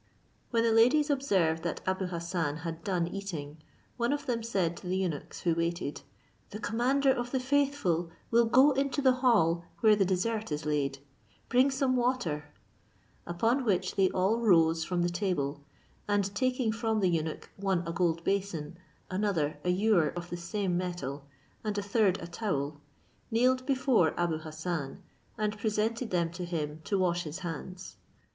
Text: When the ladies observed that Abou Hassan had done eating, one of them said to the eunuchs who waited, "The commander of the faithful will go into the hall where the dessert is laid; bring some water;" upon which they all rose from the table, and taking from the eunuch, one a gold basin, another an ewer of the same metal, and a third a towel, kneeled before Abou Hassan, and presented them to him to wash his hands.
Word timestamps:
When 0.49 0.63
the 0.63 0.71
ladies 0.71 1.11
observed 1.11 1.61
that 1.61 1.79
Abou 1.85 2.07
Hassan 2.07 2.57
had 2.65 2.83
done 2.83 3.07
eating, 3.09 3.59
one 3.97 4.11
of 4.11 4.25
them 4.25 4.41
said 4.41 4.75
to 4.77 4.87
the 4.87 4.97
eunuchs 4.97 5.41
who 5.41 5.53
waited, 5.53 6.01
"The 6.49 6.57
commander 6.57 7.11
of 7.11 7.29
the 7.29 7.39
faithful 7.39 8.09
will 8.31 8.45
go 8.47 8.71
into 8.71 8.99
the 9.03 9.11
hall 9.21 9.63
where 9.81 9.95
the 9.95 10.03
dessert 10.03 10.51
is 10.51 10.65
laid; 10.65 10.97
bring 11.49 11.69
some 11.69 11.95
water;" 11.95 12.45
upon 13.27 13.63
which 13.63 13.93
they 13.93 14.09
all 14.09 14.39
rose 14.39 14.83
from 14.83 15.03
the 15.03 15.09
table, 15.09 15.61
and 16.07 16.33
taking 16.33 16.71
from 16.71 16.99
the 17.01 17.09
eunuch, 17.09 17.51
one 17.57 17.83
a 17.87 17.91
gold 17.91 18.23
basin, 18.23 18.79
another 19.11 19.59
an 19.63 19.75
ewer 19.75 20.07
of 20.15 20.31
the 20.31 20.35
same 20.37 20.75
metal, 20.75 21.27
and 21.63 21.77
a 21.77 21.83
third 21.83 22.19
a 22.23 22.25
towel, 22.25 22.81
kneeled 23.29 23.67
before 23.67 24.15
Abou 24.17 24.39
Hassan, 24.39 25.03
and 25.37 25.59
presented 25.59 26.09
them 26.09 26.31
to 26.31 26.43
him 26.43 26.81
to 26.85 26.97
wash 26.97 27.21
his 27.21 27.37
hands. 27.45 27.97